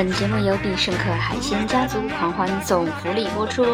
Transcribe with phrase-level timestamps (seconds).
[0.00, 3.66] 本节目由必胜客海鲜家族狂欢送福利播出。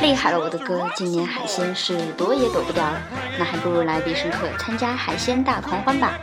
[0.00, 0.88] 厉害了，我的哥！
[0.96, 2.98] 今年海鲜是躲也躲不掉了，
[3.38, 6.14] 那还不如来必胜客参加海鲜大狂欢吧！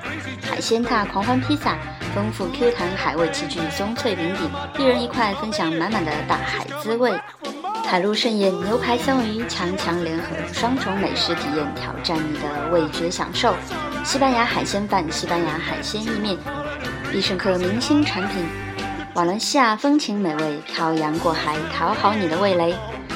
[0.41, 1.77] 海鲜大狂欢披萨，
[2.15, 7.13] 丰富 Q 弹海味齐聚，松脆饼底，一人一块，分享满满的大海滋味。
[7.85, 13.53] 海陆盛宴，牛排三文鱼，强强联合，双重美食体验，挑战你的味觉享受。
[14.03, 16.35] 西班牙海鲜饭，西班牙海鲜意面，
[17.11, 18.45] 必胜客明星产品。
[19.13, 22.75] 瓦伦西亚风情美味，漂洋过海，讨好你的味蕾。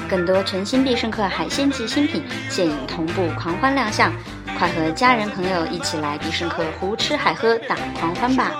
[0.10, 4.12] 更多全新必胜客海鲜级新品现已同步狂欢亮相，
[4.58, 8.52] 快和家人朋友一起来必胜客胡吃海喝大狂欢吧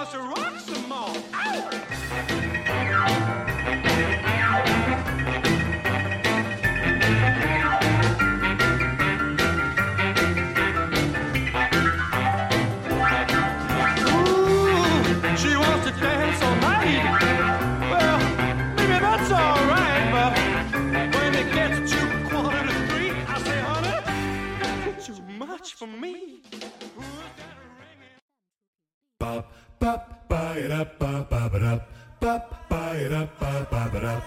[33.92, 34.22] ！Hello，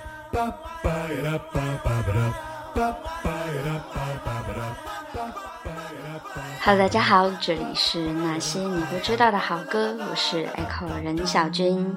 [6.78, 11.96] 大家好，这里是那些你不知道的好歌，我是 Echo 任小军。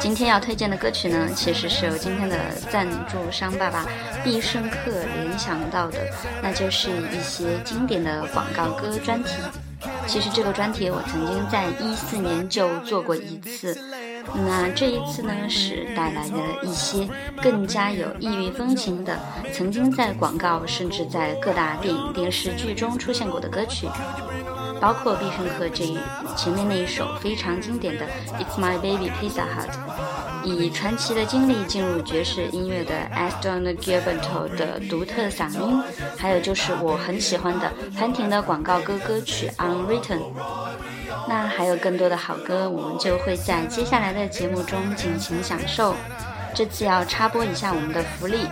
[0.00, 2.36] 今天要推荐的歌曲呢，其实是由今天的
[2.70, 3.84] 赞助商爸爸
[4.24, 5.98] 必胜客联想到的，
[6.42, 9.34] 那就是一些经典的广告歌专题。
[10.06, 13.78] 其实这个专题我曾经在一四年就做过一次。
[14.34, 17.08] 那这一次呢，是带来了一些
[17.42, 19.18] 更加有异域风情的，
[19.52, 23.88] 曾经在广告甚至在各大电影电视剧中出现过的歌曲，
[24.80, 25.84] 包括必胜客这
[26.36, 28.04] 前面那一首非常经典的
[28.38, 35.82] 《It's My Baby Pizza Hut》，以传奇的经历进入爵士音乐的 Aston Gilbert 的独特嗓音，
[36.16, 40.18] 还有就是我很喜欢的潘婷的广告歌歌曲《Unwritten》。
[41.58, 45.92] 还有更多的好歌，我们就会在接下来的节目中尽情享受。
[46.54, 48.46] 这次要插播一下我们的福利，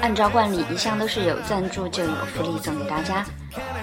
[0.00, 3.24] 按照惯例，一向都是有赞助就有福利送给大家。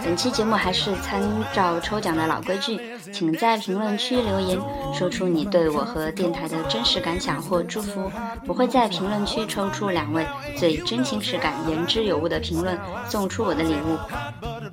[0.04, 1.22] 本期节目还是参
[1.54, 2.80] 照抽奖的老规矩，
[3.12, 4.58] 请在评论区留言，
[4.94, 8.12] 说出你对我和电台的真实感想或祝福。
[8.48, 10.26] 我会在评论区抽出两位
[10.58, 13.98] 最真情实感、言之有物的评论，送出我的礼物。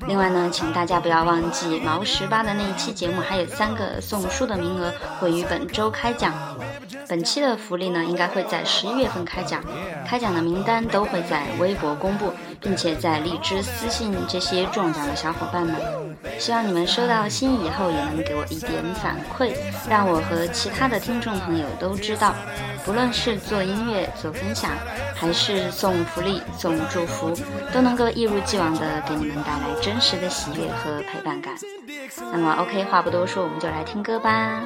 [0.07, 6.33] 另外呢，请大家不要忘记毛十八的那一期节目，还有三个送书的名额会于本周开奖。
[7.09, 9.62] 本期的福利呢，应该会在十一月份开奖，
[10.06, 15.77] 开奖的名单都会在微博公布，并且在荔枝私信这些中奖的小伙伴们。
[16.39, 19.53] 希望你们收到信以后，也能给我一点反馈，
[19.89, 22.34] 让我和其他的听众朋友都知道，
[22.84, 24.72] 不论是做音乐、做分享，
[25.15, 27.33] 还是送福利、送祝福，
[27.72, 31.55] 都能够一如既往的给你们带来真实的喜悦和陪伴感。
[32.33, 34.61] 那么，OK，话不多说，我们就来听歌吧。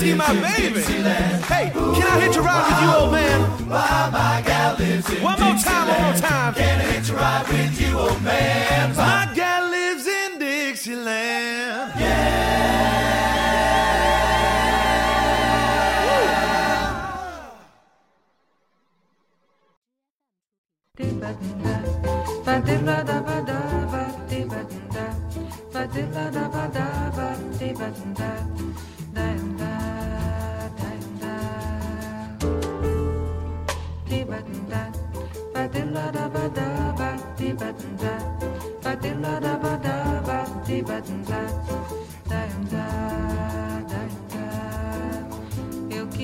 [0.00, 0.80] See my baby.
[0.80, 4.49] Hey, can I hit a ride with you, old man?
[4.80, 6.54] My gal lives in One more time, one more time.
[6.54, 9.29] Can I hitch a ride with you, old man?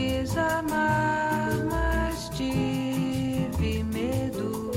[0.06, 4.70] Quis amar, mas tive medo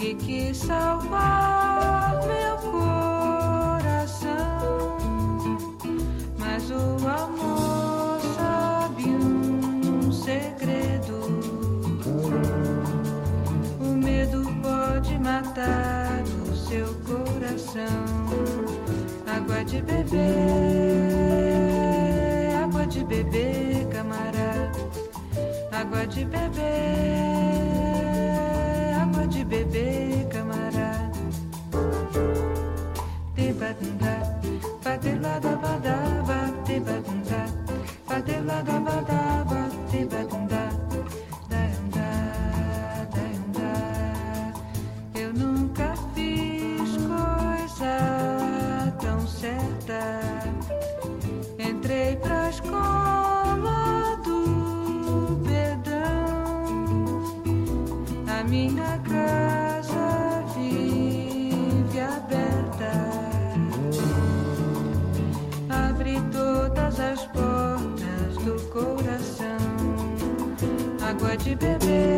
[0.00, 4.28] e quis salvar meu coração.
[6.38, 11.18] Mas o amor sabe um segredo.
[13.78, 18.06] O medo pode matar o seu coração.
[19.26, 21.01] Água de beber,
[25.92, 26.64] água de beber,
[28.98, 31.10] água de beber, camarada.
[33.34, 34.40] Debatunda,
[34.82, 37.46] badelada badaba, debatunda,
[38.08, 40.51] badelada badaba, debatunda.
[71.44, 72.11] de beber.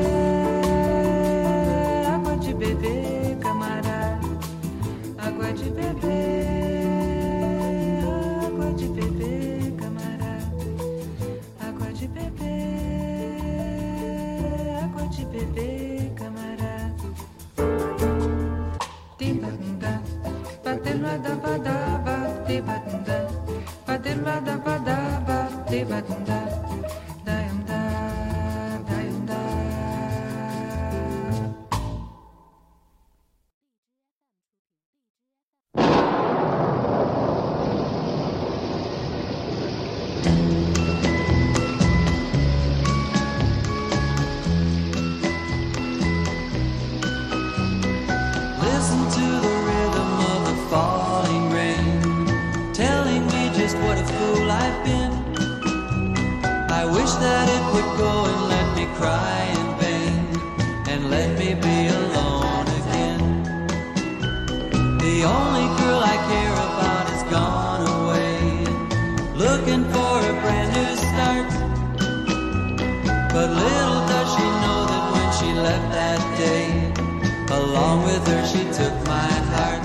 [78.77, 79.84] took my heart.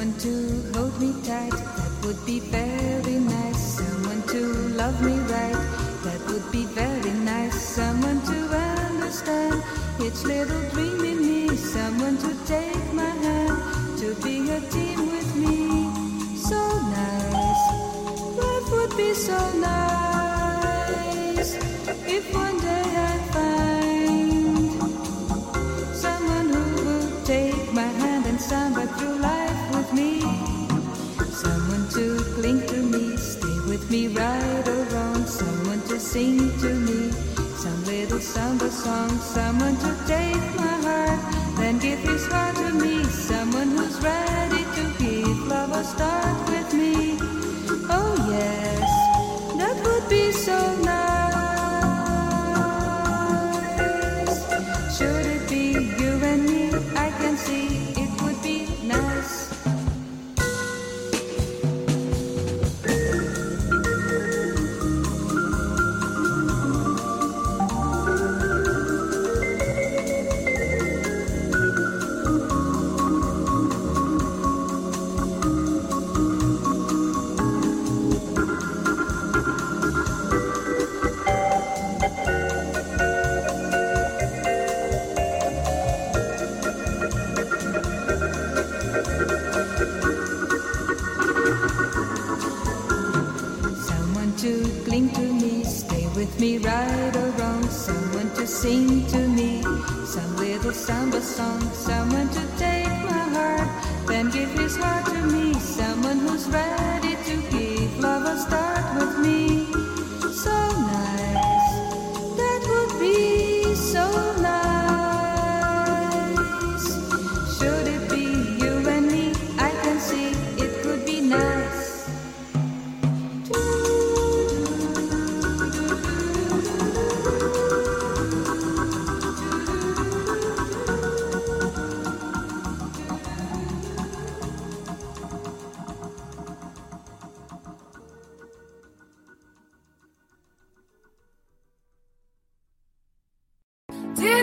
[0.00, 3.76] Someone to hold me tight, that would be very nice.
[3.76, 4.40] Someone to
[4.72, 5.60] love me right,
[6.04, 7.60] that would be very nice.
[7.60, 9.62] Someone to understand
[10.00, 11.54] each little dream in me.
[11.54, 15.90] Someone to take my hand, to be a team with me.
[16.34, 16.56] So
[16.96, 17.64] nice,
[18.40, 21.56] life would be so nice
[22.06, 22.59] if one.
[33.90, 37.10] me right or wrong, someone to sing to me,
[37.56, 41.20] some little samba song, someone to take my heart,
[41.56, 46.72] then give his heart to me, someone who's ready to give love a start with
[46.72, 47.18] me.
[47.90, 48.80] Oh yes,
[49.58, 50.89] that would be so nice.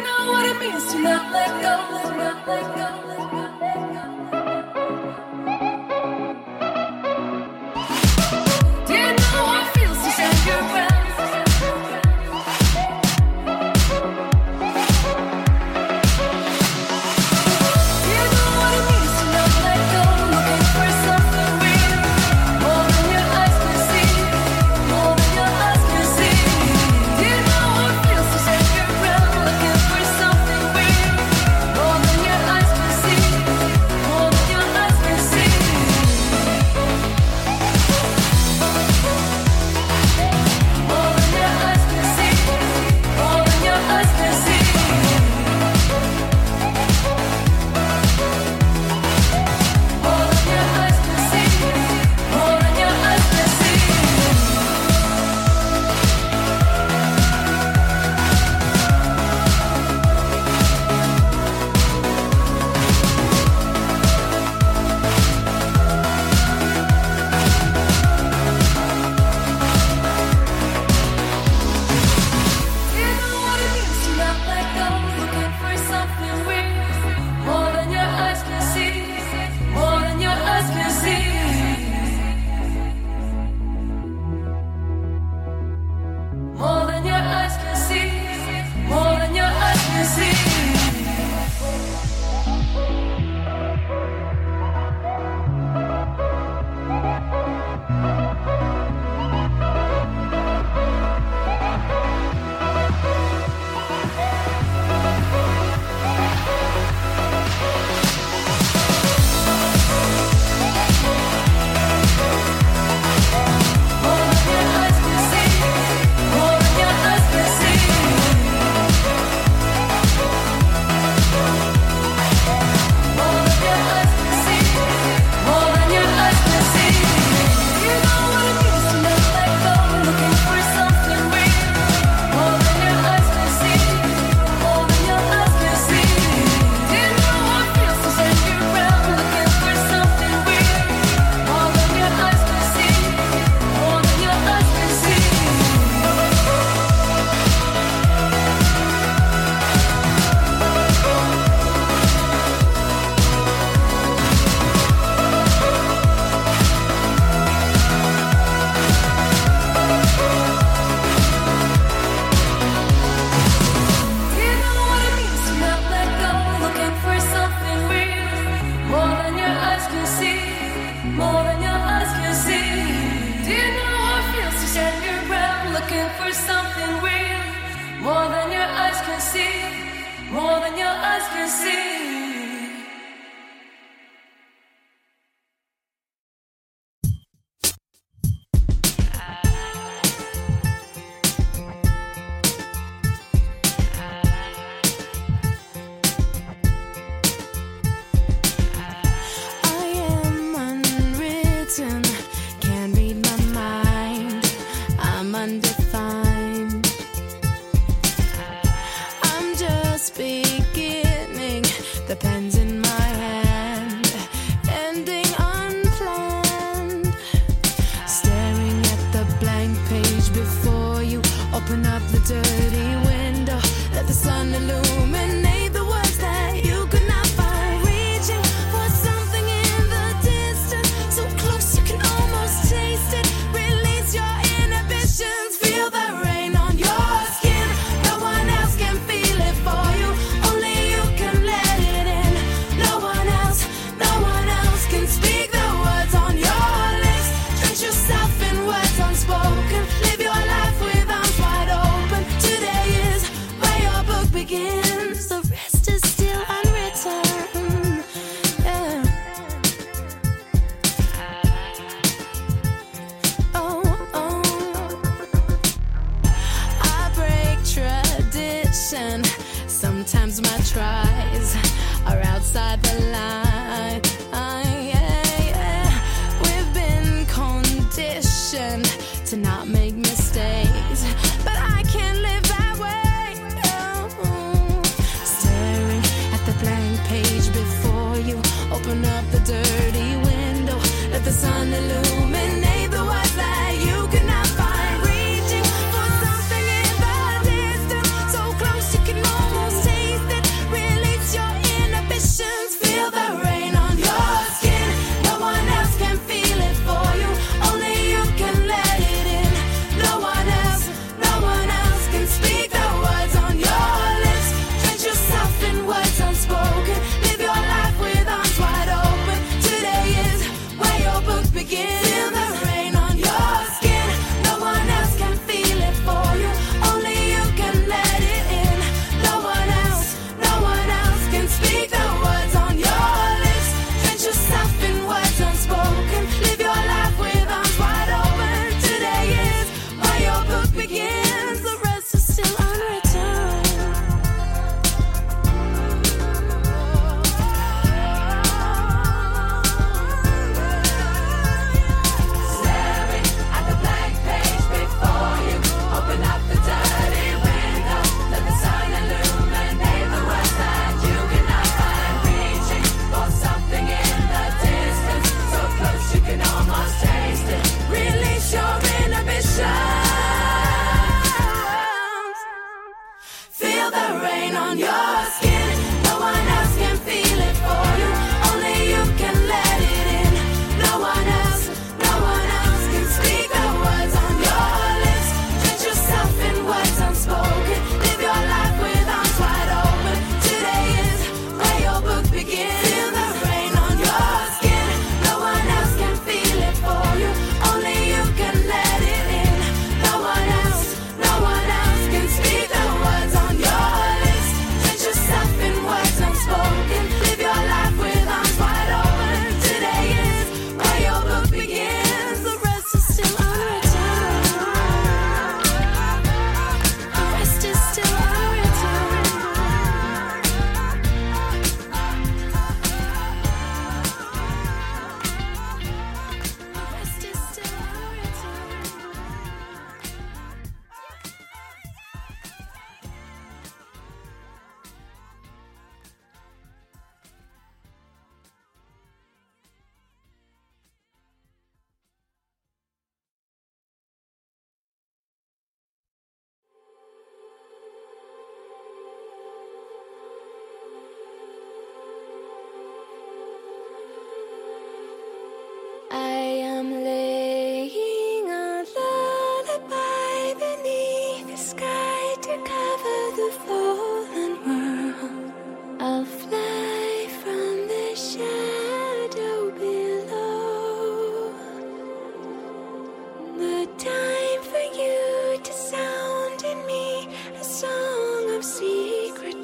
[0.03, 3.26] know what it means to not let go, to not let go.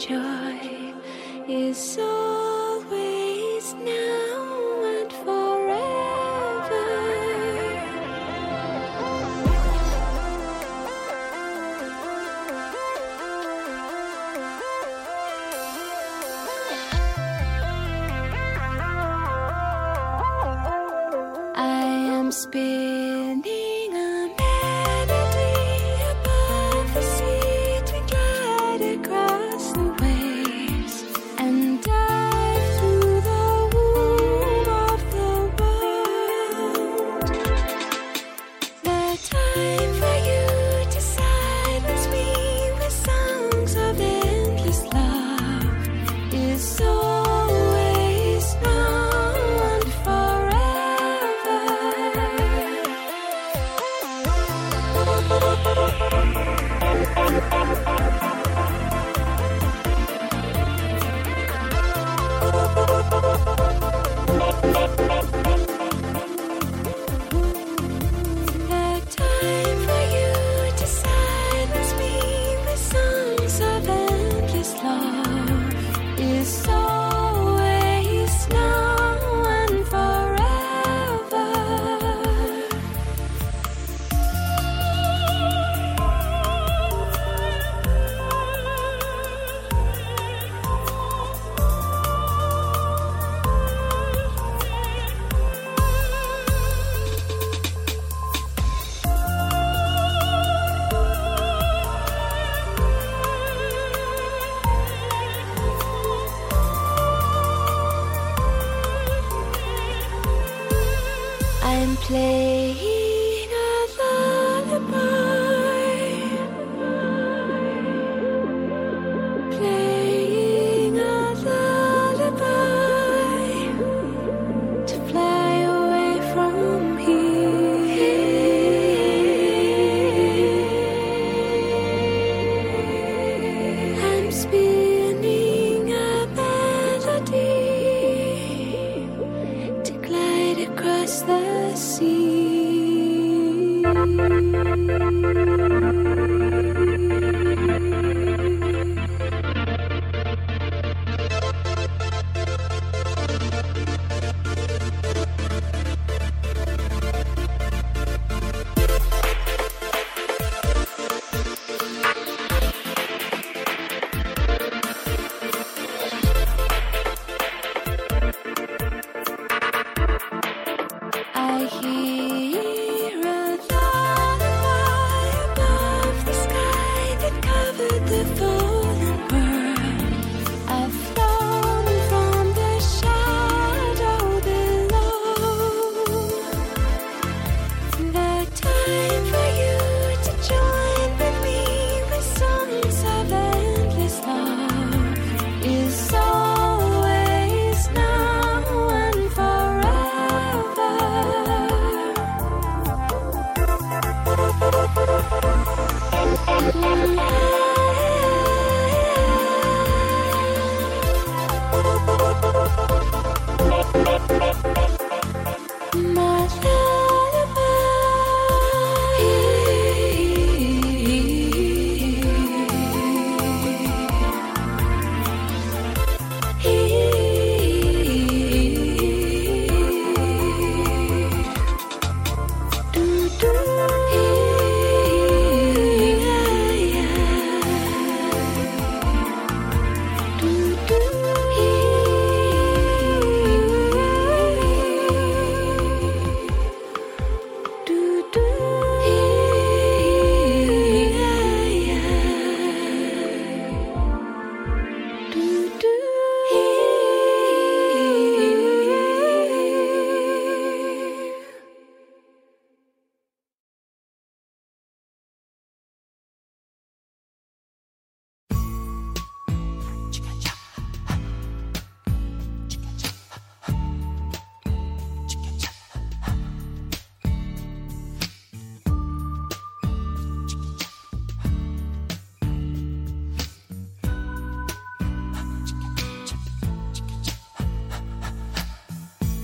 [0.08, 0.94] Joy
[1.48, 2.23] is always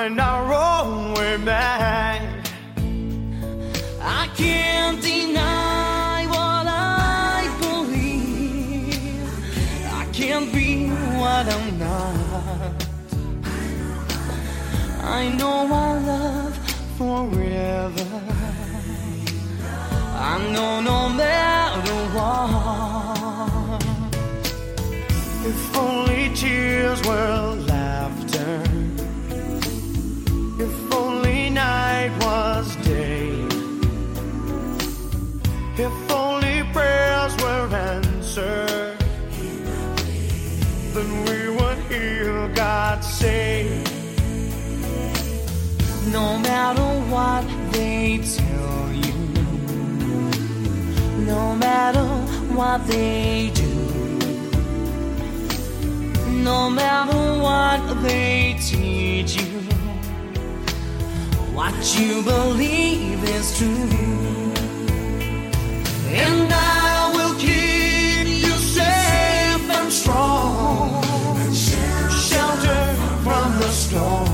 [0.00, 2.22] find our own way back.
[4.00, 8.94] I can't deny what I believe.
[10.00, 10.88] I can't be
[11.20, 12.74] what I'm not.
[15.18, 16.56] I know I love
[16.98, 18.10] forever.
[20.32, 23.82] I know no matter what.
[25.50, 26.69] If only tears
[47.20, 49.18] what they tell you,
[51.32, 52.08] no matter
[52.58, 53.72] what they do,
[56.50, 59.58] no matter what they teach you,
[61.58, 63.90] what you believe is true.
[66.24, 71.02] And I will keep you safe and strong,
[72.28, 72.82] shelter
[73.24, 74.29] from the storm.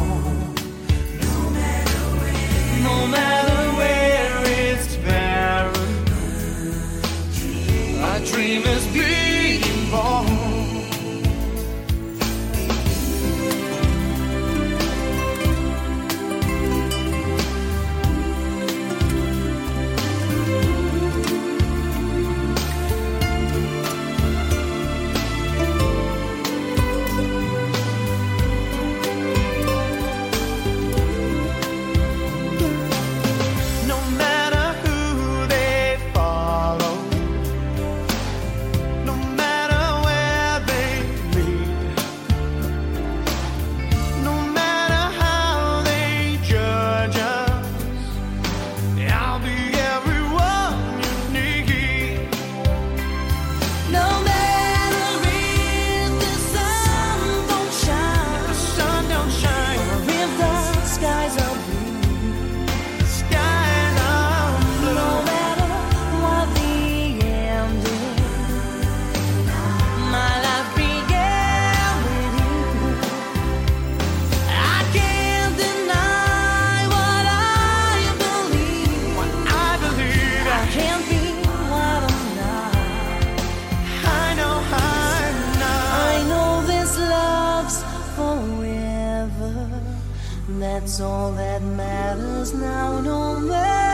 [90.62, 93.85] that's all that matters now, no matter.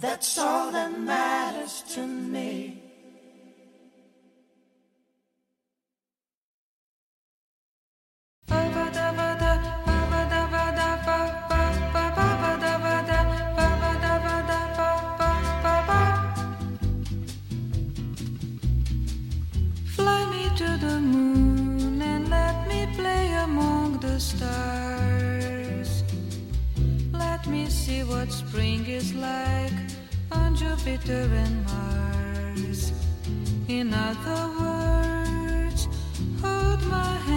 [0.00, 2.82] That's all that matters to me.
[24.18, 26.02] stars.
[27.12, 29.87] Let me see what spring is like.
[30.58, 32.92] Jupiter and Mars.
[33.68, 35.86] In other words,
[36.42, 37.27] hold my hand.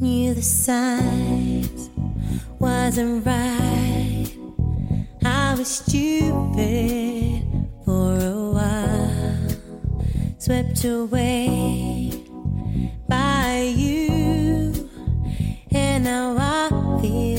[0.00, 1.90] knew the signs
[2.58, 4.26] wasn't right.
[5.22, 7.42] I was stupid
[7.84, 9.48] for a while,
[10.38, 12.12] swept away
[13.08, 14.88] by you,
[15.70, 17.29] and now I feel.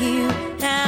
[0.00, 0.28] You.
[0.60, 0.87] How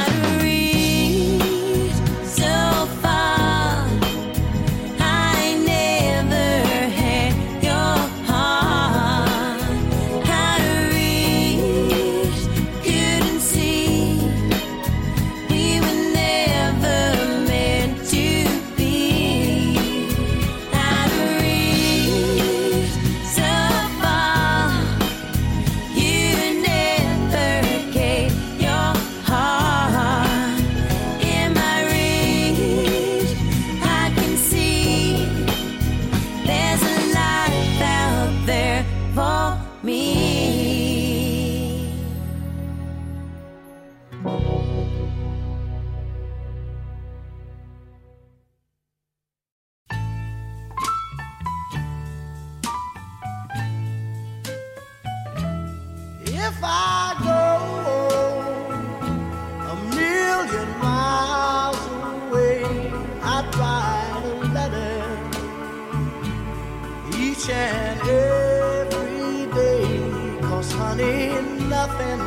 [67.87, 70.39] and every day.
[70.47, 71.29] Cause honey,
[71.75, 72.21] nothing,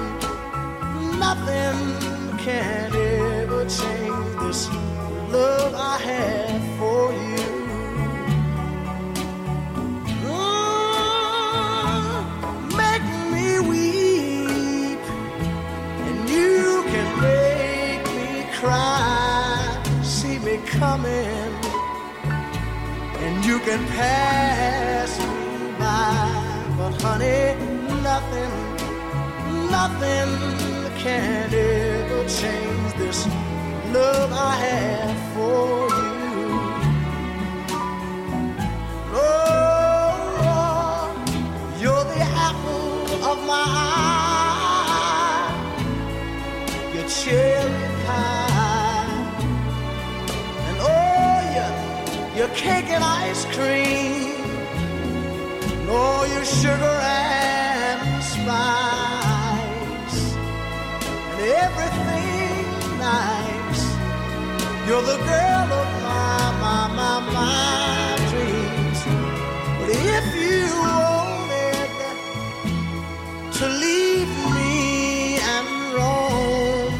[1.26, 1.78] nothing
[2.46, 4.68] can ever change this
[5.32, 7.48] love I have for you.
[11.64, 15.02] Mm, Make me weep,
[16.06, 18.30] and you can make me
[18.60, 19.82] cry.
[20.02, 21.52] See me coming,
[23.24, 25.12] and you can pass.
[25.84, 27.42] But honey,
[28.02, 28.52] nothing,
[29.70, 30.30] nothing
[31.02, 33.26] can ever change this
[33.92, 36.14] love I have for you.
[39.12, 41.02] Oh,
[41.82, 45.52] you're the apple of my eye,
[46.94, 49.16] your cherry pie,
[50.66, 51.72] and oh, your,
[52.38, 54.13] your cake and ice cream,
[55.94, 60.20] all your sugar and spice,
[61.30, 62.66] and everything
[62.98, 63.82] nice.
[64.86, 69.00] You're the girl of my, my, my, my dreams.
[69.78, 71.90] But if you wanted
[73.58, 76.92] to leave me and roam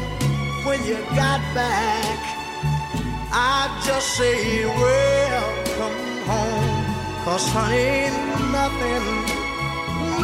[0.65, 2.19] when you got back,
[3.31, 6.85] I'd just say, welcome home.
[7.25, 9.05] Cause honey, nothing,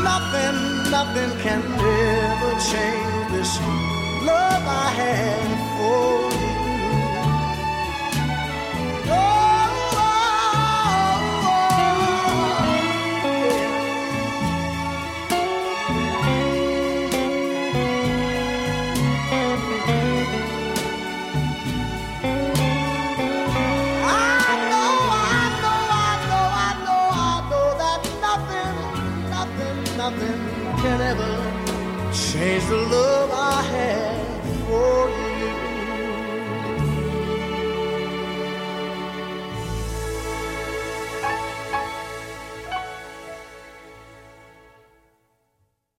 [0.09, 0.57] nothing,
[0.89, 3.51] nothing can ever change this
[4.29, 6.50] love I have for you.
[30.91, 33.10] Can ever change the love